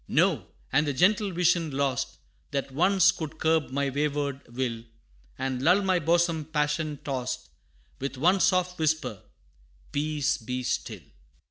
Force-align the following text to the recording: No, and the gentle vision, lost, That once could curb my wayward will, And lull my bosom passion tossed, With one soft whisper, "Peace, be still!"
No, 0.07 0.47
and 0.73 0.87
the 0.87 0.93
gentle 0.93 1.31
vision, 1.31 1.69
lost, 1.69 2.17
That 2.49 2.71
once 2.71 3.11
could 3.11 3.37
curb 3.37 3.69
my 3.69 3.91
wayward 3.91 4.41
will, 4.51 4.83
And 5.37 5.61
lull 5.61 5.83
my 5.83 5.99
bosom 5.99 6.45
passion 6.45 6.97
tossed, 7.03 7.51
With 7.99 8.17
one 8.17 8.39
soft 8.39 8.79
whisper, 8.79 9.21
"Peace, 9.91 10.39
be 10.39 10.63
still!" 10.63 11.01